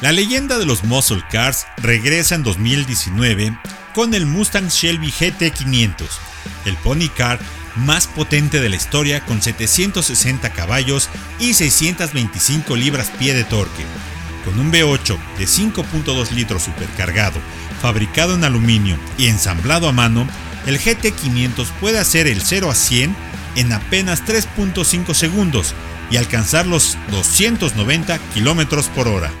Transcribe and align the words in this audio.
La 0.00 0.12
leyenda 0.12 0.58
de 0.58 0.66
los 0.66 0.84
muscle 0.84 1.24
cars 1.28 1.66
regresa 1.76 2.36
en 2.36 2.44
2019 2.44 3.58
con 3.94 4.14
el 4.14 4.26
Mustang 4.26 4.68
Shelby 4.68 5.10
GT500, 5.10 6.04
el 6.66 6.76
pony 6.76 7.08
car 7.16 7.40
más 7.74 8.06
potente 8.06 8.60
de 8.60 8.68
la 8.68 8.76
historia 8.76 9.24
con 9.24 9.42
760 9.42 10.50
caballos 10.50 11.08
y 11.40 11.54
625 11.54 12.76
libras-pie 12.76 13.34
de 13.34 13.42
torque. 13.42 13.84
Con 14.44 14.60
un 14.60 14.70
V8 14.72 15.18
de 15.36 15.46
5.2 15.46 16.30
litros 16.30 16.62
supercargado, 16.62 17.40
fabricado 17.82 18.36
en 18.36 18.44
aluminio 18.44 18.96
y 19.18 19.26
ensamblado 19.26 19.88
a 19.88 19.92
mano, 19.92 20.28
el 20.66 20.78
GT500 20.78 21.66
puede 21.80 21.98
hacer 21.98 22.28
el 22.28 22.42
0 22.42 22.70
a 22.70 22.74
100 22.76 23.16
en 23.56 23.72
apenas 23.72 24.24
3.5 24.24 25.12
segundos 25.12 25.74
y 26.08 26.18
alcanzar 26.18 26.68
los 26.68 26.96
290 27.10 28.18
km 28.32 28.88
por 28.90 29.08
hora. 29.08 29.32